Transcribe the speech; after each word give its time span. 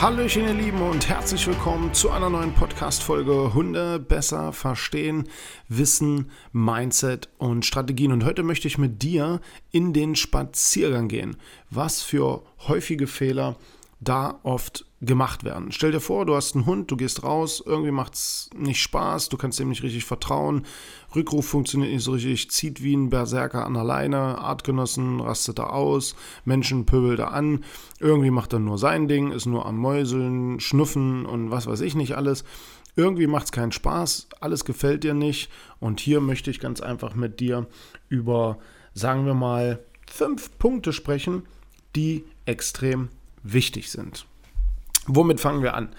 Hallöchen 0.00 0.44
ihr 0.44 0.54
Lieben 0.54 0.80
und 0.80 1.08
herzlich 1.08 1.44
willkommen 1.48 1.92
zu 1.92 2.10
einer 2.10 2.30
neuen 2.30 2.54
Podcast-Folge 2.54 3.52
Hunde 3.52 3.98
besser 3.98 4.52
verstehen, 4.52 5.28
Wissen, 5.68 6.30
Mindset 6.52 7.28
und 7.38 7.66
Strategien. 7.66 8.12
Und 8.12 8.24
heute 8.24 8.44
möchte 8.44 8.68
ich 8.68 8.78
mit 8.78 9.02
dir 9.02 9.40
in 9.72 9.92
den 9.92 10.14
Spaziergang 10.14 11.08
gehen. 11.08 11.36
Was 11.70 12.00
für 12.00 12.44
häufige 12.68 13.08
Fehler 13.08 13.56
da 14.00 14.38
oft 14.44 14.84
gemacht 15.00 15.44
werden. 15.44 15.70
Stell 15.70 15.92
dir 15.92 16.00
vor, 16.00 16.26
du 16.26 16.34
hast 16.34 16.54
einen 16.54 16.66
Hund, 16.66 16.90
du 16.90 16.96
gehst 16.96 17.22
raus, 17.22 17.62
irgendwie 17.64 17.90
macht 17.90 18.14
es 18.14 18.50
nicht 18.56 18.80
Spaß, 18.80 19.28
du 19.28 19.36
kannst 19.36 19.58
dem 19.58 19.68
nicht 19.68 19.82
richtig 19.82 20.04
vertrauen, 20.04 20.66
Rückruf 21.14 21.46
funktioniert 21.46 21.92
nicht 21.92 22.02
so 22.02 22.12
richtig, 22.12 22.50
zieht 22.50 22.82
wie 22.82 22.94
ein 22.94 23.10
Berserker 23.10 23.64
an 23.64 23.74
der 23.74 23.84
Leine, 23.84 24.38
Artgenossen 24.38 25.20
rastet 25.20 25.58
er 25.58 25.72
aus, 25.72 26.16
Menschen 26.44 26.84
pöbelt 26.84 27.20
er 27.20 27.32
an, 27.32 27.64
irgendwie 28.00 28.30
macht 28.30 28.52
er 28.52 28.58
nur 28.58 28.78
sein 28.78 29.08
Ding, 29.08 29.30
ist 29.30 29.46
nur 29.46 29.66
am 29.66 29.76
Mäuseln, 29.76 30.58
Schnuffen 30.60 31.26
und 31.26 31.50
was 31.50 31.66
weiß 31.66 31.80
ich 31.80 31.94
nicht 31.94 32.16
alles. 32.16 32.44
Irgendwie 32.96 33.28
macht 33.28 33.46
es 33.46 33.52
keinen 33.52 33.70
Spaß, 33.70 34.28
alles 34.40 34.64
gefällt 34.64 35.04
dir 35.04 35.14
nicht 35.14 35.50
und 35.78 36.00
hier 36.00 36.20
möchte 36.20 36.50
ich 36.50 36.58
ganz 36.58 36.80
einfach 36.80 37.14
mit 37.14 37.38
dir 37.38 37.66
über, 38.08 38.58
sagen 38.94 39.26
wir 39.26 39.34
mal, 39.34 39.78
fünf 40.10 40.58
Punkte 40.58 40.92
sprechen, 40.92 41.42
die 41.94 42.24
extrem 42.44 43.08
wichtig 43.52 43.90
sind. 43.90 44.26
Womit 45.06 45.40
fangen 45.40 45.62
wir 45.62 45.74
an? 45.74 45.90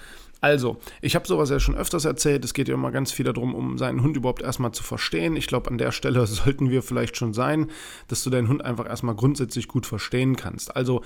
Also, 0.41 0.77
ich 1.01 1.15
habe 1.15 1.27
sowas 1.27 1.49
ja 1.49 1.59
schon 1.59 1.75
öfters 1.75 2.05
erzählt. 2.05 2.45
Es 2.45 2.53
geht 2.53 2.69
ja 2.69 2.73
immer 2.73 2.91
ganz 2.91 3.11
viel 3.11 3.25
darum, 3.25 3.53
um 3.53 3.77
seinen 3.77 4.01
Hund 4.01 4.15
überhaupt 4.15 4.41
erstmal 4.41 4.71
zu 4.71 4.83
verstehen. 4.83 5.35
Ich 5.35 5.47
glaube, 5.47 5.69
an 5.69 5.77
der 5.77 5.91
Stelle 5.91 6.25
sollten 6.27 6.69
wir 6.69 6.81
vielleicht 6.81 7.17
schon 7.17 7.33
sein, 7.33 7.67
dass 8.07 8.23
du 8.23 8.29
deinen 8.29 8.47
Hund 8.47 8.63
einfach 8.63 8.87
erstmal 8.87 9.15
grundsätzlich 9.15 9.67
gut 9.67 9.85
verstehen 9.85 10.35
kannst. 10.35 10.75
Also, 10.75 11.01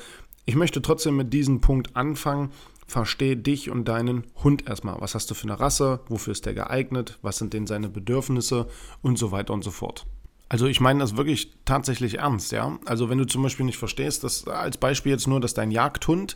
ich 0.45 0.55
möchte 0.55 0.81
trotzdem 0.81 1.16
mit 1.16 1.33
diesem 1.33 1.61
Punkt 1.61 1.95
anfangen. 1.95 2.52
Verstehe 2.86 3.38
dich 3.38 3.71
und 3.71 3.88
deinen 3.88 4.25
Hund 4.44 4.67
erstmal. 4.67 4.99
Was 4.99 5.16
hast 5.16 5.31
du 5.31 5.36
für 5.36 5.47
eine 5.47 5.59
Rasse? 5.59 6.02
Wofür 6.09 6.33
ist 6.33 6.45
der 6.45 6.53
geeignet? 6.53 7.17
Was 7.21 7.38
sind 7.38 7.53
denn 7.53 7.66
seine 7.66 7.89
Bedürfnisse? 7.89 8.67
Und 9.02 9.17
so 9.17 9.31
weiter 9.31 9.53
und 9.53 9.64
so 9.64 9.71
fort. 9.71 10.05
Also 10.54 10.68
ich 10.68 10.80
meine 10.80 11.00
das 11.00 11.18
wirklich 11.18 11.52
tatsächlich 11.66 12.20
ernst, 12.20 12.52
ja. 12.52 12.78
Also 12.86 13.09
wenn 13.09 13.18
du 13.18 13.26
zum 13.26 13.42
Beispiel 13.42 13.66
nicht 13.66 13.80
verstehst, 13.80 14.23
dass 14.23 14.48
als 14.48 14.78
Beispiel 14.78 15.12
jetzt 15.12 15.26
nur, 15.26 15.40
dass 15.40 15.56
dein 15.56 15.72
Jagdhund 15.72 16.36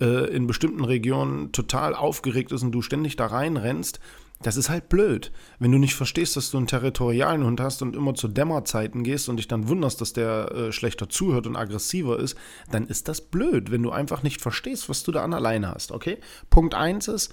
äh, 0.00 0.28
in 0.34 0.48
bestimmten 0.48 0.82
Regionen 0.82 1.52
total 1.52 1.94
aufgeregt 1.94 2.50
ist 2.50 2.64
und 2.64 2.72
du 2.72 2.82
ständig 2.82 3.14
da 3.14 3.26
reinrennst, 3.26 4.00
das 4.42 4.56
ist 4.56 4.70
halt 4.70 4.88
blöd. 4.88 5.30
Wenn 5.60 5.70
du 5.70 5.78
nicht 5.78 5.94
verstehst, 5.94 6.34
dass 6.34 6.50
du 6.50 6.56
einen 6.56 6.66
territorialen 6.66 7.44
Hund 7.44 7.60
hast 7.60 7.80
und 7.80 7.94
immer 7.94 8.16
zu 8.16 8.26
Dämmerzeiten 8.26 9.04
gehst 9.04 9.28
und 9.28 9.36
dich 9.36 9.46
dann 9.46 9.68
wunderst, 9.68 10.00
dass 10.00 10.12
der 10.12 10.50
äh, 10.50 10.72
schlechter 10.72 11.08
zuhört 11.08 11.46
und 11.46 11.54
aggressiver 11.54 12.18
ist, 12.18 12.36
dann 12.72 12.88
ist 12.88 13.06
das 13.06 13.20
blöd, 13.20 13.70
wenn 13.70 13.84
du 13.84 13.92
einfach 13.92 14.24
nicht 14.24 14.40
verstehst, 14.40 14.88
was 14.88 15.04
du 15.04 15.12
da 15.12 15.22
an 15.22 15.32
alleine 15.32 15.70
hast, 15.70 15.92
okay? 15.92 16.18
Punkt 16.50 16.74
1 16.74 17.06
ist, 17.06 17.32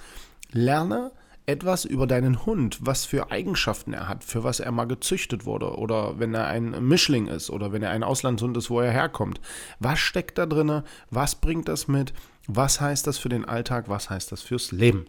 lerne 0.51 1.13
etwas 1.45 1.85
über 1.85 2.07
deinen 2.07 2.45
Hund, 2.45 2.79
was 2.81 3.05
für 3.05 3.31
Eigenschaften 3.31 3.93
er 3.93 4.07
hat, 4.07 4.23
für 4.23 4.43
was 4.43 4.59
er 4.59 4.71
mal 4.71 4.85
gezüchtet 4.85 5.45
wurde 5.45 5.75
oder 5.77 6.19
wenn 6.19 6.33
er 6.33 6.47
ein 6.47 6.87
Mischling 6.87 7.27
ist 7.27 7.49
oder 7.49 7.71
wenn 7.71 7.83
er 7.83 7.91
ein 7.91 8.03
Auslandshund 8.03 8.55
ist, 8.57 8.69
wo 8.69 8.79
er 8.79 8.91
herkommt. 8.91 9.41
Was 9.79 9.99
steckt 9.99 10.37
da 10.37 10.45
drin? 10.45 10.83
Was 11.09 11.35
bringt 11.35 11.67
das 11.67 11.87
mit? 11.87 12.13
Was 12.47 12.79
heißt 12.79 13.07
das 13.07 13.17
für 13.17 13.29
den 13.29 13.45
Alltag? 13.45 13.89
Was 13.89 14.09
heißt 14.09 14.31
das 14.31 14.41
fürs 14.41 14.71
Leben? 14.71 15.05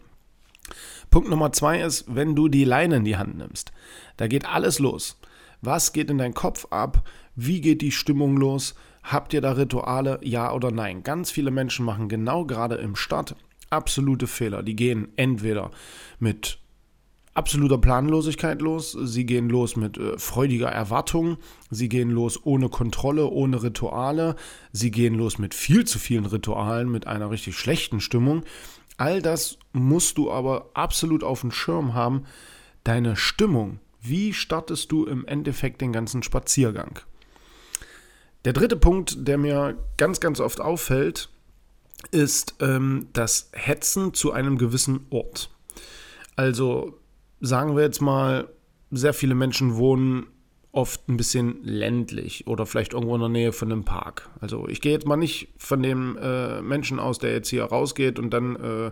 Punkt 1.11 1.29
Nummer 1.29 1.53
zwei 1.53 1.81
ist, 1.83 2.05
wenn 2.09 2.35
du 2.35 2.49
die 2.49 2.65
Leine 2.65 2.97
in 2.97 3.05
die 3.05 3.17
Hand 3.17 3.37
nimmst. 3.37 3.73
Da 4.17 4.27
geht 4.27 4.47
alles 4.47 4.79
los. 4.79 5.19
Was 5.61 5.93
geht 5.93 6.11
in 6.11 6.19
deinen 6.19 6.35
Kopf 6.35 6.67
ab? 6.71 7.07
Wie 7.37 7.61
geht 7.61 7.83
die 7.83 7.93
Stimmung 7.93 8.37
los? 8.37 8.75
Habt 9.03 9.35
ihr 9.35 9.41
da 9.41 9.53
Rituale? 9.53 10.19
Ja 10.23 10.53
oder 10.53 10.71
nein? 10.71 11.03
Ganz 11.03 11.31
viele 11.31 11.51
Menschen 11.51 11.85
machen 11.85 12.09
genau 12.09 12.45
gerade 12.45 12.77
im 12.77 12.97
Start 12.97 13.37
absolute 13.73 14.27
Fehler. 14.27 14.63
Die 14.63 14.77
gehen 14.77 15.09
entweder 15.17 15.71
mit 16.19 16.59
absoluter 17.35 17.79
Planlosigkeit 17.79 18.61
los, 18.61 18.93
sie 18.93 19.25
gehen 19.25 19.49
los 19.49 19.77
mit 19.77 19.97
äh, 19.97 20.19
freudiger 20.19 20.69
Erwartung, 20.69 21.39
sie 21.71 21.89
gehen 21.89 22.11
los 22.11 22.45
ohne 22.45 22.69
Kontrolle, 22.69 23.27
ohne 23.27 23.63
Rituale, 23.63 24.37
sie 24.73 24.91
gehen 24.91 25.15
los 25.15 25.39
mit 25.39 25.55
viel 25.55 25.85
zu 25.85 25.99
vielen 25.99 26.27
Ritualen, 26.27 26.91
mit 26.91 27.07
einer 27.07 27.31
richtig 27.31 27.57
schlechten 27.57 28.01
Stimmung. 28.01 28.45
All 28.99 29.23
das 29.23 29.59
musst 29.73 30.19
du 30.19 30.31
aber 30.31 30.71
absolut 30.75 31.25
auf 31.25 31.41
dem 31.41 31.51
Schirm 31.51 31.95
haben. 31.95 32.25
Deine 32.85 33.17
Stimmung, 33.17 33.81
wie 34.01 34.35
startest 34.35 34.93
du 34.93 35.07
im 35.07 35.25
Endeffekt 35.27 35.81
den 35.81 35.93
ganzen 35.93 36.23
Spaziergang? 36.23 36.99
Der 38.45 38.53
dritte 38.53 38.77
Punkt, 38.77 39.27
der 39.27 39.39
mir 39.39 39.79
ganz, 39.97 40.21
ganz 40.21 40.41
oft 40.41 40.61
auffällt, 40.61 41.31
ist 42.11 42.57
ähm, 42.61 43.09
das 43.13 43.51
Hetzen 43.53 44.15
zu 44.15 44.33
einem 44.33 44.59
gewissen 44.59 45.07
Ort. 45.11 45.51
Also 46.37 46.99
sagen 47.41 47.77
wir 47.77 47.83
jetzt 47.83 48.01
mal, 48.01 48.49
sehr 48.91 49.15
viele 49.15 49.35
Menschen 49.35 49.77
wohnen 49.77 50.27
oft 50.73 51.07
ein 51.09 51.19
bisschen 51.19 51.63
ländlich 51.63 52.47
oder 52.47 52.65
vielleicht 52.65 52.95
irgendwo 52.95 53.15
in 53.15 53.21
der 53.21 53.29
Nähe 53.29 53.53
von 53.53 53.71
einem 53.71 53.85
Park. 53.85 54.31
Also 54.41 54.67
ich 54.69 54.81
gehe 54.81 54.93
jetzt 54.93 55.07
mal 55.07 55.17
nicht 55.17 55.49
von 55.59 55.83
dem 55.83 56.17
äh, 56.17 56.63
Menschen 56.63 56.99
aus, 56.99 57.19
der 57.19 57.33
jetzt 57.33 57.51
hier 57.51 57.65
rausgeht 57.65 58.19
und 58.19 58.31
dann 58.31 58.57
äh, 58.57 58.91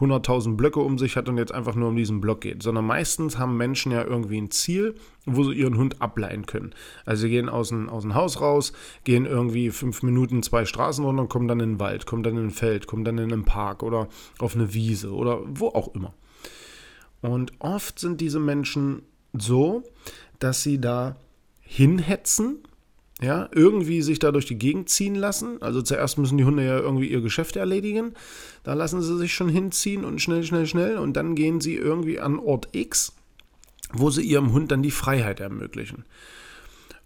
100.000 0.00 0.56
Blöcke 0.56 0.80
um 0.80 0.98
sich 0.98 1.16
hat 1.16 1.28
und 1.28 1.38
jetzt 1.38 1.52
einfach 1.52 1.74
nur 1.74 1.88
um 1.88 1.96
diesen 1.96 2.20
Block 2.20 2.42
geht, 2.42 2.62
sondern 2.62 2.84
meistens 2.84 3.38
haben 3.38 3.56
Menschen 3.56 3.92
ja 3.92 4.04
irgendwie 4.04 4.38
ein 4.38 4.50
Ziel, 4.50 4.94
wo 5.24 5.44
sie 5.44 5.54
ihren 5.54 5.78
Hund 5.78 6.02
ableihen 6.02 6.44
können. 6.44 6.74
Also 7.06 7.22
sie 7.22 7.30
gehen 7.30 7.48
aus 7.48 7.70
dem, 7.70 7.88
aus 7.88 8.02
dem 8.02 8.14
Haus 8.14 8.40
raus, 8.40 8.72
gehen 9.04 9.24
irgendwie 9.24 9.70
fünf 9.70 10.02
Minuten 10.02 10.42
zwei 10.42 10.66
Straßen 10.66 11.04
runter 11.04 11.22
und 11.22 11.28
kommen 11.28 11.48
dann 11.48 11.60
in 11.60 11.72
den 11.74 11.80
Wald, 11.80 12.04
kommen 12.04 12.22
dann 12.22 12.36
in 12.36 12.46
ein 12.46 12.50
Feld, 12.50 12.86
kommen 12.86 13.04
dann 13.04 13.18
in 13.18 13.32
einen 13.32 13.44
Park 13.44 13.82
oder 13.82 14.08
auf 14.38 14.54
eine 14.54 14.74
Wiese 14.74 15.12
oder 15.12 15.40
wo 15.46 15.68
auch 15.68 15.94
immer. 15.94 16.12
Und 17.22 17.52
oft 17.58 17.98
sind 17.98 18.20
diese 18.20 18.38
Menschen 18.38 19.02
so, 19.32 19.82
dass 20.38 20.62
sie 20.62 20.80
da 20.80 21.16
hinhetzen, 21.60 22.58
ja, 23.22 23.48
irgendwie 23.52 24.02
sich 24.02 24.18
da 24.18 24.30
durch 24.30 24.46
die 24.46 24.58
Gegend 24.58 24.90
ziehen 24.90 25.14
lassen. 25.14 25.62
Also 25.62 25.80
zuerst 25.80 26.18
müssen 26.18 26.36
die 26.36 26.44
Hunde 26.44 26.64
ja 26.64 26.78
irgendwie 26.78 27.08
ihr 27.08 27.22
Geschäft 27.22 27.56
erledigen. 27.56 28.12
Da 28.62 28.74
lassen 28.74 29.00
sie 29.00 29.16
sich 29.16 29.32
schon 29.34 29.48
hinziehen 29.48 30.04
und 30.04 30.20
schnell, 30.20 30.42
schnell, 30.42 30.66
schnell. 30.66 30.98
Und 30.98 31.14
dann 31.14 31.34
gehen 31.34 31.60
sie 31.60 31.76
irgendwie 31.76 32.20
an 32.20 32.38
Ort 32.38 32.68
X, 32.72 33.14
wo 33.92 34.10
sie 34.10 34.22
ihrem 34.22 34.52
Hund 34.52 34.70
dann 34.70 34.82
die 34.82 34.90
Freiheit 34.90 35.40
ermöglichen. 35.40 36.04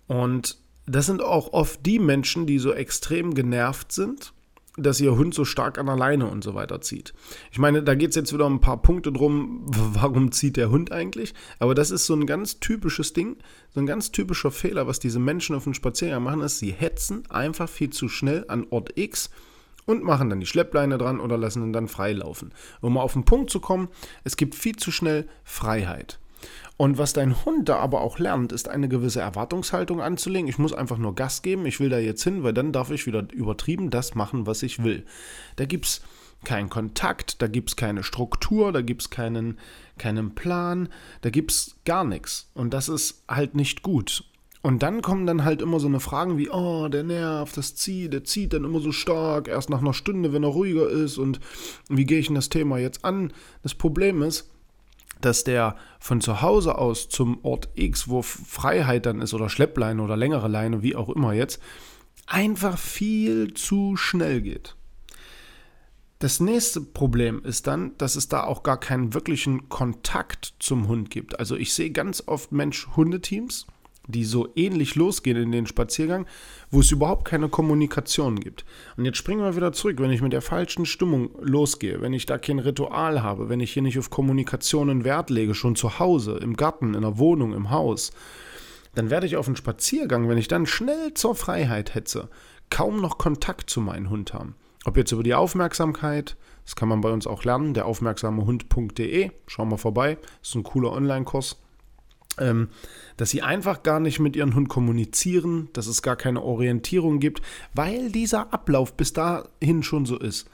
Und 0.08 0.58
das 0.86 1.06
sind 1.06 1.22
auch 1.22 1.52
oft 1.52 1.86
die 1.86 2.00
Menschen, 2.00 2.46
die 2.46 2.58
so 2.58 2.72
extrem 2.72 3.34
genervt 3.34 3.92
sind 3.92 4.32
dass 4.76 5.00
ihr 5.00 5.16
Hund 5.16 5.34
so 5.34 5.44
stark 5.44 5.78
an 5.78 5.86
der 5.86 5.96
Leine 5.96 6.26
und 6.26 6.44
so 6.44 6.54
weiter 6.54 6.80
zieht. 6.80 7.12
Ich 7.50 7.58
meine, 7.58 7.82
da 7.82 7.94
geht 7.94 8.10
es 8.10 8.16
jetzt 8.16 8.32
wieder 8.32 8.46
um 8.46 8.56
ein 8.56 8.60
paar 8.60 8.80
Punkte 8.80 9.12
drum, 9.12 9.62
warum 9.66 10.32
zieht 10.32 10.56
der 10.56 10.70
Hund 10.70 10.92
eigentlich? 10.92 11.34
Aber 11.58 11.74
das 11.74 11.90
ist 11.90 12.06
so 12.06 12.14
ein 12.14 12.26
ganz 12.26 12.60
typisches 12.60 13.12
Ding, 13.12 13.36
so 13.74 13.80
ein 13.80 13.86
ganz 13.86 14.12
typischer 14.12 14.50
Fehler, 14.50 14.86
was 14.86 15.00
diese 15.00 15.18
Menschen 15.18 15.56
auf 15.56 15.64
dem 15.64 15.74
Spaziergang 15.74 16.22
machen, 16.22 16.40
ist, 16.40 16.58
sie 16.58 16.72
hetzen 16.72 17.24
einfach 17.30 17.68
viel 17.68 17.90
zu 17.90 18.08
schnell 18.08 18.44
an 18.48 18.66
Ort 18.70 18.96
X 18.96 19.30
und 19.86 20.04
machen 20.04 20.30
dann 20.30 20.40
die 20.40 20.46
Schleppleine 20.46 20.98
dran 20.98 21.20
oder 21.20 21.36
lassen 21.36 21.64
ihn 21.64 21.72
dann 21.72 21.88
freilaufen. 21.88 22.52
Um 22.80 22.94
mal 22.94 23.02
auf 23.02 23.14
den 23.14 23.24
Punkt 23.24 23.50
zu 23.50 23.60
kommen, 23.60 23.88
es 24.22 24.36
gibt 24.36 24.54
viel 24.54 24.76
zu 24.76 24.92
schnell 24.92 25.26
Freiheit. 25.42 26.19
Und 26.76 26.98
was 26.98 27.12
dein 27.12 27.44
Hund 27.44 27.68
da 27.68 27.76
aber 27.76 28.00
auch 28.00 28.18
lernt, 28.18 28.52
ist 28.52 28.68
eine 28.68 28.88
gewisse 28.88 29.20
Erwartungshaltung 29.20 30.00
anzulegen. 30.00 30.48
Ich 30.48 30.58
muss 30.58 30.72
einfach 30.72 30.98
nur 30.98 31.14
Gas 31.14 31.42
geben, 31.42 31.66
ich 31.66 31.80
will 31.80 31.90
da 31.90 31.98
jetzt 31.98 32.24
hin, 32.24 32.42
weil 32.42 32.54
dann 32.54 32.72
darf 32.72 32.90
ich 32.90 33.06
wieder 33.06 33.26
übertrieben 33.32 33.90
das 33.90 34.14
machen, 34.14 34.46
was 34.46 34.62
ich 34.62 34.82
will. 34.82 35.04
Da 35.56 35.66
gibt 35.66 35.86
es 35.86 36.00
keinen 36.44 36.70
Kontakt, 36.70 37.42
da 37.42 37.48
gibt 37.48 37.70
es 37.70 37.76
keine 37.76 38.02
Struktur, 38.02 38.72
da 38.72 38.80
gibt 38.80 39.02
es 39.02 39.10
keinen, 39.10 39.58
keinen 39.98 40.34
Plan, 40.34 40.88
da 41.20 41.30
gibt 41.30 41.52
es 41.52 41.76
gar 41.84 42.04
nichts. 42.04 42.50
Und 42.54 42.72
das 42.72 42.88
ist 42.88 43.24
halt 43.28 43.54
nicht 43.54 43.82
gut. 43.82 44.24
Und 44.62 44.82
dann 44.82 45.00
kommen 45.00 45.26
dann 45.26 45.44
halt 45.44 45.62
immer 45.62 45.80
so 45.80 45.86
eine 45.86 46.00
Fragen 46.00 46.36
wie, 46.36 46.50
oh, 46.50 46.88
der 46.88 47.02
nervt, 47.02 47.56
das 47.56 47.76
zieht, 47.76 48.12
der 48.12 48.24
zieht 48.24 48.52
dann 48.52 48.64
immer 48.64 48.80
so 48.80 48.92
stark, 48.92 49.48
erst 49.48 49.70
nach 49.70 49.80
einer 49.80 49.94
Stunde, 49.94 50.32
wenn 50.32 50.42
er 50.42 50.50
ruhiger 50.50 50.88
ist 50.88 51.16
und 51.16 51.40
wie 51.88 52.04
gehe 52.04 52.18
ich 52.18 52.28
in 52.28 52.34
das 52.34 52.50
Thema 52.50 52.78
jetzt 52.78 53.04
an? 53.04 53.32
Das 53.62 53.74
Problem 53.74 54.22
ist, 54.22 54.50
dass 55.24 55.44
der 55.44 55.76
von 55.98 56.20
zu 56.20 56.42
Hause 56.42 56.78
aus 56.78 57.08
zum 57.08 57.44
Ort 57.44 57.68
X, 57.74 58.08
wo 58.08 58.22
Freiheit 58.22 59.06
dann 59.06 59.20
ist 59.20 59.34
oder 59.34 59.48
Schleppleine 59.48 60.02
oder 60.02 60.16
längere 60.16 60.48
Leine, 60.48 60.82
wie 60.82 60.96
auch 60.96 61.08
immer 61.08 61.32
jetzt, 61.32 61.60
einfach 62.26 62.78
viel 62.78 63.54
zu 63.54 63.96
schnell 63.96 64.40
geht. 64.40 64.76
Das 66.20 66.38
nächste 66.38 66.82
Problem 66.82 67.42
ist 67.44 67.66
dann, 67.66 67.96
dass 67.96 68.14
es 68.14 68.28
da 68.28 68.44
auch 68.44 68.62
gar 68.62 68.78
keinen 68.78 69.14
wirklichen 69.14 69.70
Kontakt 69.70 70.54
zum 70.58 70.86
Hund 70.86 71.08
gibt. 71.08 71.38
Also 71.38 71.56
ich 71.56 71.72
sehe 71.72 71.90
ganz 71.90 72.22
oft 72.26 72.52
Mensch-Hundeteams, 72.52 73.66
die 74.06 74.24
so 74.24 74.48
ähnlich 74.56 74.94
losgehen 74.94 75.36
in 75.36 75.52
den 75.52 75.66
Spaziergang, 75.66 76.26
wo 76.70 76.80
es 76.80 76.90
überhaupt 76.90 77.24
keine 77.24 77.48
Kommunikation 77.48 78.40
gibt. 78.40 78.64
Und 78.96 79.04
jetzt 79.04 79.18
springen 79.18 79.42
wir 79.42 79.56
wieder 79.56 79.72
zurück, 79.72 79.98
wenn 80.00 80.10
ich 80.10 80.22
mit 80.22 80.32
der 80.32 80.42
falschen 80.42 80.86
Stimmung 80.86 81.30
losgehe, 81.40 82.00
wenn 82.00 82.12
ich 82.12 82.26
da 82.26 82.38
kein 82.38 82.58
Ritual 82.58 83.22
habe, 83.22 83.48
wenn 83.48 83.60
ich 83.60 83.72
hier 83.72 83.82
nicht 83.82 83.98
auf 83.98 84.10
Kommunikationen 84.10 85.04
Wert 85.04 85.30
lege, 85.30 85.54
schon 85.54 85.76
zu 85.76 85.98
Hause, 85.98 86.38
im 86.38 86.56
Garten, 86.56 86.94
in 86.94 87.02
der 87.02 87.18
Wohnung, 87.18 87.52
im 87.52 87.70
Haus, 87.70 88.12
dann 88.94 89.10
werde 89.10 89.26
ich 89.26 89.36
auf 89.36 89.46
einen 89.46 89.56
Spaziergang, 89.56 90.28
wenn 90.28 90.38
ich 90.38 90.48
dann 90.48 90.66
schnell 90.66 91.14
zur 91.14 91.34
Freiheit 91.34 91.94
hetze, 91.94 92.28
kaum 92.70 93.00
noch 93.00 93.18
Kontakt 93.18 93.70
zu 93.70 93.80
meinem 93.80 94.10
Hund 94.10 94.34
haben. 94.34 94.54
Ob 94.84 94.96
jetzt 94.96 95.12
über 95.12 95.22
die 95.22 95.34
Aufmerksamkeit, 95.34 96.36
das 96.64 96.74
kann 96.74 96.88
man 96.88 97.00
bei 97.00 97.10
uns 97.10 97.26
auch 97.26 97.44
lernen, 97.44 97.74
der 97.74 97.86
aufmerksamehund.de, 97.86 99.30
schau 99.46 99.64
mal 99.64 99.76
vorbei, 99.76 100.18
ist 100.42 100.54
ein 100.54 100.62
cooler 100.62 100.92
Online-Kurs 100.92 101.58
ähm, 102.40 102.68
dass 103.16 103.30
sie 103.30 103.42
einfach 103.42 103.82
gar 103.82 104.00
nicht 104.00 104.18
mit 104.18 104.34
ihrem 104.34 104.54
Hund 104.54 104.68
kommunizieren, 104.68 105.68
dass 105.72 105.86
es 105.86 106.02
gar 106.02 106.16
keine 106.16 106.42
Orientierung 106.42 107.20
gibt, 107.20 107.42
weil 107.74 108.10
dieser 108.10 108.52
Ablauf 108.52 108.94
bis 108.94 109.12
dahin 109.12 109.82
schon 109.82 110.06
so 110.06 110.18
ist. 110.18 110.48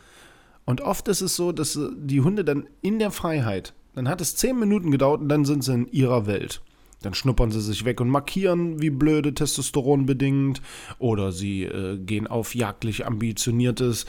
Und 0.64 0.80
oft 0.80 1.08
ist 1.08 1.20
es 1.20 1.36
so, 1.36 1.52
dass 1.52 1.78
die 1.96 2.20
Hunde 2.20 2.44
dann 2.44 2.68
in 2.82 2.98
der 2.98 3.12
Freiheit, 3.12 3.72
dann 3.94 4.08
hat 4.08 4.20
es 4.20 4.36
zehn 4.36 4.58
Minuten 4.58 4.90
gedauert 4.90 5.20
und 5.20 5.28
dann 5.28 5.44
sind 5.44 5.62
sie 5.64 5.72
in 5.72 5.88
ihrer 5.88 6.26
Welt. 6.26 6.60
Dann 7.02 7.14
schnuppern 7.14 7.50
sie 7.50 7.60
sich 7.60 7.84
weg 7.84 8.00
und 8.00 8.08
markieren 8.08 8.82
wie 8.82 8.90
blöde 8.90 9.32
Testosteron 9.32 10.06
bedingt 10.06 10.60
oder 10.98 11.30
sie 11.30 11.64
äh, 11.64 11.98
gehen 11.98 12.26
auf 12.26 12.54
jagdlich 12.54 13.06
ambitioniertes 13.06 14.06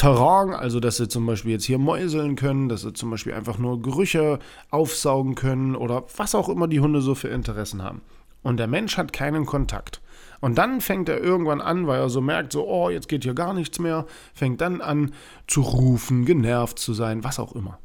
Terrain, 0.00 0.54
also 0.54 0.80
dass 0.80 0.96
sie 0.96 1.08
zum 1.08 1.26
Beispiel 1.26 1.52
jetzt 1.52 1.66
hier 1.66 1.76
mäuseln 1.76 2.34
können, 2.34 2.70
dass 2.70 2.80
sie 2.80 2.94
zum 2.94 3.10
Beispiel 3.10 3.34
einfach 3.34 3.58
nur 3.58 3.82
Gerüche 3.82 4.38
aufsaugen 4.70 5.34
können 5.34 5.76
oder 5.76 6.04
was 6.16 6.34
auch 6.34 6.48
immer 6.48 6.68
die 6.68 6.80
Hunde 6.80 7.02
so 7.02 7.14
für 7.14 7.28
Interessen 7.28 7.82
haben. 7.82 8.00
Und 8.42 8.56
der 8.56 8.66
Mensch 8.66 8.96
hat 8.96 9.12
keinen 9.12 9.44
Kontakt. 9.44 10.00
Und 10.40 10.56
dann 10.56 10.80
fängt 10.80 11.10
er 11.10 11.20
irgendwann 11.20 11.60
an, 11.60 11.86
weil 11.86 12.00
er 12.00 12.08
so 12.08 12.22
merkt, 12.22 12.54
so, 12.54 12.66
oh, 12.66 12.88
jetzt 12.88 13.10
geht 13.10 13.24
hier 13.24 13.34
gar 13.34 13.52
nichts 13.52 13.78
mehr, 13.78 14.06
fängt 14.32 14.62
dann 14.62 14.80
an 14.80 15.12
zu 15.46 15.60
rufen, 15.60 16.24
genervt 16.24 16.78
zu 16.78 16.94
sein, 16.94 17.22
was 17.22 17.38
auch 17.38 17.54
immer. 17.54 17.78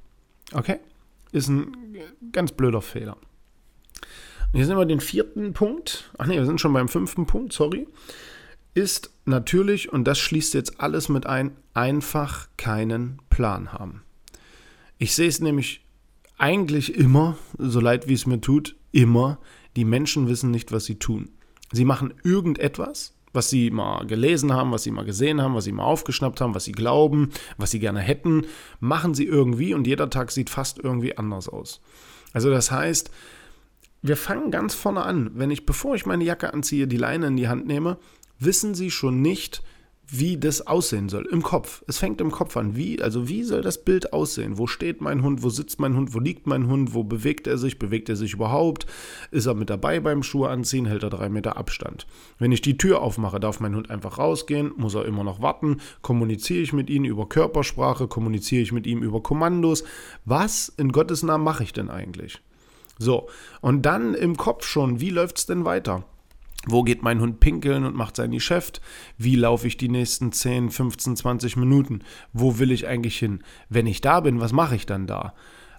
Okay? 0.54 0.80
Ist 1.34 1.50
ein 1.50 1.76
ganz 2.32 2.54
blöder 2.54 2.82
Fehler. 2.82 3.18
Und 4.54 4.60
hier 4.60 4.66
sind 4.66 4.78
wir 4.78 4.86
den 4.86 5.02
vierten 5.02 5.52
Punkt. 5.52 6.10
Ach 6.18 6.28
nee, 6.28 6.38
wir 6.38 6.46
sind 6.46 6.62
schon 6.62 6.72
beim 6.72 6.88
fünften 6.88 7.26
Punkt, 7.26 7.52
sorry 7.52 7.90
ist 8.75 9.10
natürlich, 9.25 9.92
und 9.92 10.04
das 10.04 10.19
schließt 10.19 10.54
jetzt 10.54 10.80
alles 10.80 11.10
mit 11.10 11.25
ein, 11.25 11.57
einfach 11.74 12.50
keinen 12.57 13.19
Plan 13.30 13.74
haben. 13.74 14.04
Ich 15.00 15.16
sehe 15.16 15.27
es 15.27 15.39
nämlich 15.39 15.83
eigentlich 16.38 16.95
immer, 16.95 17.38
so 17.57 17.80
leid 17.80 18.07
wie 18.07 18.13
es 18.13 18.27
mir 18.27 18.42
tut, 18.42 18.75
immer, 18.92 19.39
die 19.75 19.86
Menschen 19.86 20.27
wissen 20.27 20.51
nicht, 20.51 20.72
was 20.72 20.86
sie 20.86 21.00
tun. 21.00 21.31
Sie 21.72 21.86
machen 21.86 22.13
irgendetwas, 22.24 23.13
was 23.33 23.50
sie 23.50 23.72
mal 23.72 24.06
gelesen 24.06 24.54
haben, 24.54 24.72
was 24.72 24.83
sie 24.83 24.92
mal 24.92 25.06
gesehen 25.06 25.42
haben, 25.42 25.56
was 25.56 25.66
sie 25.66 25.72
mal 25.72 25.83
aufgeschnappt 25.83 26.39
haben, 26.42 26.56
was 26.56 26.66
sie 26.66 26.72
glauben, 26.72 27.31
was 27.57 27.72
sie 27.72 27.80
gerne 27.80 28.00
hätten, 28.00 28.45
machen 28.80 29.13
sie 29.13 29.25
irgendwie 29.25 29.74
und 29.74 29.88
jeder 29.88 30.10
Tag 30.10 30.31
sieht 30.31 30.50
fast 30.50 30.80
irgendwie 30.80 31.18
anders 31.18 31.50
aus. 31.50 31.81
Also 32.33 32.50
das 32.50 32.72
heißt, 32.72 33.10
wir 34.01 34.18
fangen 34.18 34.51
ganz 34.51 34.74
vorne 34.74 35.04
an. 35.04 35.31
Wenn 35.33 35.51
ich, 35.51 35.66
bevor 35.66 35.95
ich 35.95 36.06
meine 36.06 36.24
Jacke 36.24 36.54
anziehe, 36.54 36.88
die 36.88 36.98
Leine 36.98 37.27
in 37.27 37.38
die 37.38 37.48
Hand 37.48 37.66
nehme, 37.66 37.98
wissen 38.40 38.76
sie 38.76 38.92
schon 38.92 39.22
nicht, 39.22 39.64
wie 40.08 40.38
das 40.38 40.68
aussehen 40.68 41.10
soll. 41.10 41.26
Im 41.32 41.42
Kopf. 41.42 41.84
Es 41.88 41.98
fängt 41.98 42.22
im 42.22 42.32
Kopf 42.32 42.56
an. 42.58 42.76
Wie, 42.76 43.02
also 43.02 43.28
wie 43.28 43.44
soll 43.44 43.62
das 43.62 43.84
Bild 43.84 44.14
aussehen? 44.14 44.58
Wo 44.58 44.68
steht 44.68 45.02
mein 45.02 45.24
Hund? 45.24 45.42
Wo 45.42 45.50
sitzt 45.50 45.80
mein 45.80 45.96
Hund? 45.96 46.14
Wo 46.14 46.20
liegt 46.20 46.48
mein 46.48 46.68
Hund? 46.68 46.94
Wo 46.94 47.04
bewegt 47.04 47.48
er 47.48 47.58
sich? 47.58 47.80
Bewegt 47.80 48.10
er 48.10 48.16
sich 48.16 48.34
überhaupt? 48.34 48.86
Ist 49.32 49.46
er 49.48 49.56
mit 49.56 49.70
dabei 49.70 50.00
beim 50.00 50.24
Schuhe 50.24 50.50
anziehen? 50.50 50.86
Hält 50.86 51.04
er 51.04 51.10
drei 51.10 51.30
Meter 51.30 51.58
Abstand? 51.58 52.06
Wenn 52.38 52.52
ich 52.52 52.62
die 52.62 52.78
Tür 52.78 53.02
aufmache, 53.02 53.40
darf 53.40 53.60
mein 53.60 53.76
Hund 53.76 53.90
einfach 53.90 54.20
rausgehen? 54.20 54.74
Muss 54.78 54.96
er 54.96 55.06
immer 55.06 55.24
noch 55.24 55.42
warten? 55.42 55.78
Kommuniziere 56.02 56.62
ich 56.62 56.74
mit 56.74 56.90
ihm 56.90 57.06
über 57.06 57.28
Körpersprache? 57.28 58.08
Kommuniziere 58.08 58.62
ich 58.62 58.72
mit 58.72 58.86
ihm 58.86 59.02
über 59.02 59.24
Kommandos? 59.24 59.84
Was 60.26 60.70
in 60.78 60.92
Gottes 60.92 61.24
Namen 61.24 61.44
mache 61.44 61.64
ich 61.64 61.74
denn 61.74 61.90
eigentlich? 61.90 62.42
So, 62.98 63.28
und 63.60 63.82
dann 63.82 64.14
im 64.14 64.38
Kopf 64.38 64.66
schon, 64.66 65.02
wie 65.02 65.10
läuft 65.10 65.40
es 65.40 65.46
denn 65.48 65.66
weiter? 65.66 66.06
Wo 66.68 66.84
geht 66.84 67.04
mein 67.04 67.20
Hund 67.20 67.40
pinkeln 67.40 67.86
und 67.86 67.96
macht 67.96 68.16
sein 68.16 68.32
Geschäft? 68.32 68.82
Wie 69.18 69.36
laufe 69.36 69.68
ich 69.68 69.78
die 69.78 69.90
nächsten 69.90 70.32
10, 70.32 70.72
15, 70.72 71.16
20 71.16 71.58
Minuten? 71.58 72.00
Wo 72.34 72.60
will 72.60 72.72
ich 72.72 72.88
eigentlich 72.88 73.18
hin? 73.18 73.44
Wenn 73.70 73.88
ich 73.88 74.02
da 74.02 74.20
bin, 74.20 74.40
was 74.40 74.52
mache 74.52 74.76
ich 74.76 74.86
dann 74.86 75.08
da? 75.08 75.34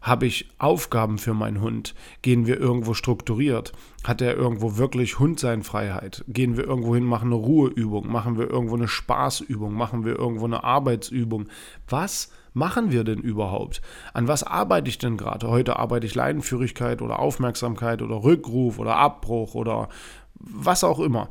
Habe 0.07 0.27
ich 0.27 0.49
Aufgaben 0.59 1.19
für 1.19 1.35
meinen 1.35 1.61
Hund? 1.61 1.97
Gehen 2.23 2.47
wir 2.47 2.61
irgendwo 2.61 2.95
strukturiert? 2.95 3.73
Hat 4.05 4.21
er 4.21 4.37
irgendwo 4.37 4.77
wirklich 4.77 5.19
Hundseinfreiheit? 5.19 6.25
Gehen 6.29 6.57
wir 6.57 6.65
irgendwo 6.65 6.95
hin, 6.95 7.03
machen 7.03 7.33
eine 7.33 7.35
Ruheübung? 7.35 8.11
Machen 8.11 8.39
wir 8.39 8.49
irgendwo 8.49 8.77
eine 8.77 8.87
Spaßübung? 8.87 9.75
Machen 9.75 10.05
wir 10.05 10.17
irgendwo 10.17 10.45
eine 10.45 10.63
Arbeitsübung? 10.63 11.49
Was 11.89 12.31
machen 12.53 12.93
wir 12.93 13.03
denn 13.03 13.19
überhaupt? 13.19 13.83
An 14.15 14.29
was 14.29 14.45
arbeite 14.45 14.89
ich 14.89 14.99
denn 14.99 15.17
gerade? 15.17 15.49
Heute 15.49 15.77
arbeite 15.77 16.07
ich 16.07 16.15
Leidenführigkeit 16.15 17.03
oder 17.03 17.19
Aufmerksamkeit 17.19 18.01
oder 18.01 18.23
Rückruf 18.23 18.79
oder 18.79 18.97
Abbruch 18.97 19.57
oder 19.57 19.89
was 20.39 20.85
auch 20.85 21.01
immer. 21.01 21.29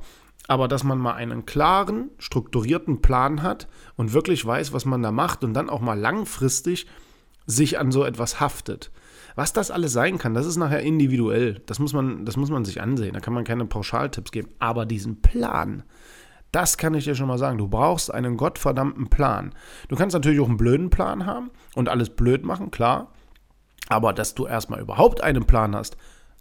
Aber 0.48 0.68
dass 0.68 0.84
man 0.84 1.00
mal 1.00 1.14
einen 1.14 1.46
klaren, 1.46 2.12
strukturierten 2.20 3.02
Plan 3.02 3.42
hat 3.42 3.68
und 3.96 4.14
wirklich 4.14 4.46
weiß, 4.46 4.74
was 4.74 4.86
man 4.86 5.02
da 5.02 5.12
macht 5.12 5.44
und 5.44 5.54
dann 5.54 5.70
auch 5.70 5.82
mal 5.82 5.98
langfristig 6.00 6.88
sich 7.48 7.80
an 7.80 7.92
so 7.92 8.04
etwas 8.04 8.40
haftet. 8.40 8.92
Was 9.36 9.54
das 9.54 9.70
alles 9.70 9.92
sein 9.92 10.18
kann, 10.18 10.34
das 10.34 10.46
ist 10.46 10.58
nachher 10.58 10.82
individuell. 10.82 11.62
Das 11.66 11.80
muss 11.80 11.94
man, 11.94 12.26
das 12.26 12.38
muss 12.38 12.50
man 12.50 12.64
sich 12.64 12.82
ansehen. 12.82 13.14
Da 13.14 13.20
kann 13.20 13.34
man 13.34 13.44
keine 13.44 13.66
Pauschaltipps 13.66 14.32
geben. 14.32 14.50
Aber 14.60 14.86
diesen 14.86 15.22
Plan, 15.22 15.84
das 16.52 16.78
kann 16.78 16.94
ich 16.94 17.04
dir 17.04 17.16
schon 17.16 17.28
mal 17.28 17.38
sagen. 17.38 17.58
Du 17.58 17.68
brauchst 17.68 18.14
einen 18.14 18.38
gottverdammten 18.38 19.10
Plan. 19.10 19.54
Du 19.90 19.96
kannst 19.96 20.14
natürlich 20.14 20.40
auch 20.40 20.48
einen 20.48 20.58
blöden 20.58 20.90
Plan 20.90 21.26
haben 21.26 21.52
und 21.76 21.90
alles 21.90 22.12
blöd 22.12 22.46
machen, 22.46 22.72
klar. 22.72 23.12
Aber 23.90 24.14
dass 24.14 24.36
du 24.36 24.48
erstmal 24.48 24.80
überhaupt 24.80 25.22
einen 25.22 25.46
Plan 25.46 25.76
hast, 25.76 25.98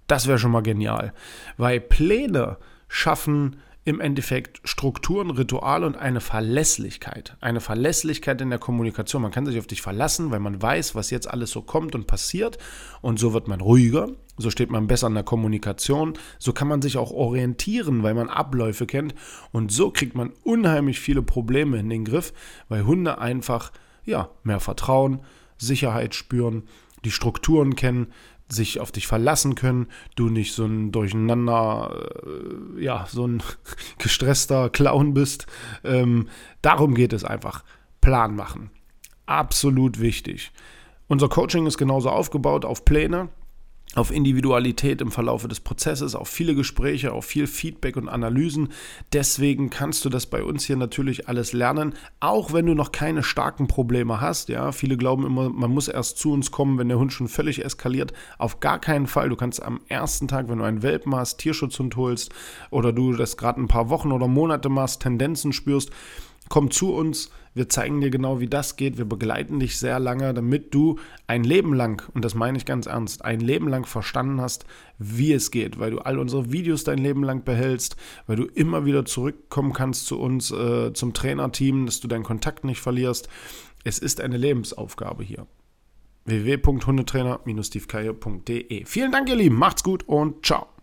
das 0.07 0.27
wäre 0.27 0.39
schon 0.39 0.51
mal 0.51 0.63
genial. 0.63 1.13
Weil 1.57 1.81
Pläne 1.81 2.59
schaffen 2.89 3.57
im 3.87 4.01
Endeffekt 4.01 4.61
Strukturen, 4.65 5.31
Rituale 5.31 5.87
und 5.87 5.97
eine 5.97 6.21
Verlässlichkeit. 6.21 7.37
Eine 7.41 7.61
Verlässlichkeit 7.61 8.41
in 8.41 8.49
der 8.49 8.59
Kommunikation. 8.59 9.21
Man 9.21 9.31
kann 9.31 9.45
sich 9.45 9.59
auf 9.59 9.67
dich 9.67 9.83
verlassen, 9.83 10.31
weil 10.31 10.41
man 10.41 10.61
weiß, 10.61 10.95
was 10.95 11.11
jetzt 11.11 11.29
alles 11.29 11.51
so 11.51 11.61
kommt 11.61 11.95
und 11.95 12.07
passiert. 12.07 12.57
Und 13.03 13.19
so 13.19 13.35
wird 13.35 13.47
man 13.47 13.61
ruhiger, 13.61 14.09
so 14.39 14.51
steht 14.51 14.71
man 14.71 14.87
besser 14.87 15.09
in 15.09 15.15
der 15.15 15.23
Kommunikation. 15.23 16.15
So 16.39 16.55
kann 16.55 16.69
man 16.69 16.81
sich 16.81 16.97
auch 16.97 17.11
orientieren, 17.11 18.03
weil 18.03 18.15
man 18.15 18.31
Abläufe 18.31 18.87
kennt. 18.87 19.15
Und 19.53 19.71
so 19.71 19.91
kriegt 19.91 20.15
man 20.15 20.33
unheimlich 20.43 20.99
viele 20.99 21.23
Probleme 21.23 21.79
in 21.79 21.91
den 21.91 22.07
Griff, 22.07 22.33
weil 22.69 22.87
Hunde 22.87 23.19
einfach 23.19 23.71
ja, 24.05 24.31
mehr 24.45 24.61
Vertrauen, 24.61 25.21
Sicherheit 25.59 26.15
spüren, 26.15 26.65
die 27.05 27.11
Strukturen 27.11 27.77
kennen, 27.77 28.09
sich 28.49 28.81
auf 28.81 28.93
dich 28.93 29.07
verlassen 29.07 29.55
können, 29.55 29.87
du 30.17 30.29
nicht 30.29 30.53
so 30.53 30.65
ein 30.65 30.93
durcheinander, 30.93 32.09
äh, 32.77 32.83
ja, 32.83 33.07
so 33.09 33.27
ein 33.27 33.43
gestresster 33.99 34.71
Clown 34.71 35.15
bist. 35.15 35.47
Ähm, 35.83 36.29
darum 36.63 36.95
geht 36.95 37.13
es 37.13 37.25
einfach. 37.25 37.65
Plan 38.01 38.37
machen. 38.37 38.71
Absolut 39.27 40.01
wichtig. 40.01 40.53
Unser 41.09 41.29
Coaching 41.29 41.67
ist 41.67 41.79
genauso 41.79 42.11
aufgebaut 42.11 42.65
auf 42.65 42.85
Pläne 42.85 43.29
auf 43.95 44.11
Individualität 44.11 45.01
im 45.01 45.11
Verlaufe 45.11 45.49
des 45.49 45.61
Prozesses, 45.61 46.15
auf 46.15 46.29
viele 46.29 46.55
Gespräche, 46.55 47.13
auf 47.13 47.25
viel 47.25 47.47
Feedback 47.47 47.97
und 47.97 48.09
Analysen. 48.09 48.69
Deswegen 49.13 49.71
kannst 49.71 50.05
du 50.05 50.09
das 50.09 50.27
bei 50.27 50.43
uns 50.43 50.65
hier 50.65 50.77
natürlich 50.77 51.29
alles 51.29 51.53
lernen, 51.53 51.95
auch 52.21 52.53
wenn 52.53 52.67
du 52.67 52.75
noch 52.75 52.93
keine 52.93 53.23
starken 53.23 53.69
Probleme 53.69 54.21
hast. 54.21 54.49
Ja, 54.49 54.73
viele 54.73 54.97
glauben 54.97 55.25
immer, 55.27 55.49
man 55.49 55.71
muss 55.71 55.89
erst 55.89 56.19
zu 56.19 56.33
uns 56.33 56.51
kommen, 56.51 56.79
wenn 56.79 56.89
der 56.89 56.99
Hund 56.99 57.13
schon 57.13 57.29
völlig 57.29 57.65
eskaliert. 57.65 58.13
Auf 58.39 58.61
gar 58.61 58.79
keinen 58.79 59.07
Fall. 59.07 59.29
Du 59.29 59.37
kannst 59.37 59.63
am 59.63 59.81
ersten 59.89 60.29
Tag, 60.29 60.49
wenn 60.49 60.59
du 60.59 60.65
einen 60.65 60.83
Welpen 60.83 61.15
hast, 61.15 61.39
Tierschutzhund 61.39 61.97
holst 61.97 62.33
oder 62.71 62.93
du 62.93 63.13
das 63.13 63.37
gerade 63.37 63.61
ein 63.61 63.69
paar 63.69 63.91
Wochen 63.91 64.13
oder 64.13 64.29
Monate 64.29 64.69
machst, 64.69 65.03
Tendenzen 65.03 65.53
spürst, 65.53 65.91
komm 66.49 66.71
zu 66.71 66.93
uns 66.93 67.31
wir 67.55 67.69
zeigen 67.69 68.01
dir 68.01 68.11
genau, 68.11 68.41
wie 68.41 68.49
das 68.49 68.75
geht. 68.77 68.99
Wir 68.99 69.05
begleiten 69.05 69.61
dich 69.61 69.79
sehr 69.79 70.01
lange, 70.01 70.35
damit 70.35 70.75
du 70.75 70.99
ein 71.29 71.45
Leben 71.45 71.73
lang, 71.73 72.03
und 72.13 72.25
das 72.25 72.35
meine 72.35 72.59
ich 72.59 72.67
ganz 72.67 72.87
ernst, 72.87 73.25
ein 73.25 73.39
Leben 73.41 73.69
lang 73.69 73.87
verstanden 73.87 74.41
hast, 74.41 74.67
wie 74.99 75.33
es 75.33 75.53
geht, 75.53 75.79
weil 75.79 75.93
du 75.93 76.01
all 76.01 76.19
unsere 76.19 76.51
Videos 76.53 76.83
dein 76.85 76.99
Leben 76.99 77.23
lang 77.23 77.45
behältst, 77.45 77.97
weil 78.27 78.35
du 78.37 78.45
immer 78.45 78.85
wieder 78.85 79.05
zurückkommen 79.05 79.73
kannst 79.73 80.07
zu 80.07 80.19
uns, 80.19 80.51
äh, 80.51 80.93
zum 80.93 81.15
Trainerteam, 81.15 81.87
dass 81.87 82.01
du 82.01 82.09
deinen 82.09 82.25
Kontakt 82.25 82.65
nicht 82.65 82.81
verlierst. 82.81 83.29
Es 83.85 84.01
ist 84.01 84.21
eine 84.21 84.37
Lebensaufgabe 84.37 85.23
hier. 85.23 85.47
www.hundetrainer-stevekaye.de. 86.25 88.85
Vielen 88.87 89.13
Dank, 89.13 89.29
ihr 89.29 89.37
Lieben. 89.37 89.57
Macht's 89.57 89.85
gut 89.85 90.03
und 90.09 90.45
ciao. 90.45 90.74